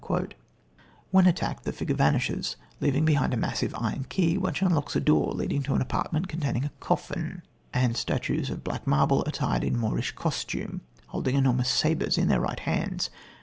When 1.11 1.27
attacked, 1.27 1.63
the 1.63 1.71
figure 1.71 1.93
vanishes, 1.93 2.55
leaving 2.79 3.05
behind 3.05 3.35
a 3.35 3.37
massive, 3.37 3.75
iron 3.77 4.05
key 4.09 4.35
which 4.35 4.63
unlocks 4.63 4.95
a 4.95 4.99
door 4.99 5.31
leading 5.33 5.61
to 5.61 5.75
an 5.75 5.81
apartment 5.83 6.27
containing 6.27 6.65
a 6.65 6.71
coffin, 6.79 7.43
and 7.71 7.95
statues 7.95 8.49
of 8.49 8.63
black 8.63 8.87
marble, 8.87 9.23
attired 9.25 9.63
in 9.63 9.77
Moorish 9.77 10.13
costume, 10.13 10.81
holding 11.09 11.35
enormous 11.35 11.69
sabres 11.69 12.17
in 12.17 12.29
their 12.29 12.41
right 12.41 12.61
hands. 12.61 13.11